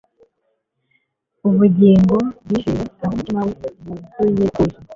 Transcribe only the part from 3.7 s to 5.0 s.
wuzuye ubwuzu